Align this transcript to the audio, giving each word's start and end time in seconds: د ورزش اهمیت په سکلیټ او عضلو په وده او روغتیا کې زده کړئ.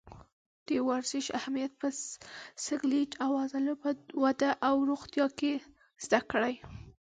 د 0.67 0.69
ورزش 0.89 1.25
اهمیت 1.39 1.71
په 1.81 1.87
سکلیټ 2.65 3.11
او 3.25 3.31
عضلو 3.43 3.73
په 3.83 3.89
وده 4.23 4.49
او 4.67 4.75
روغتیا 4.89 5.25
کې 5.39 5.51
زده 6.03 6.19
کړئ. 6.31 6.55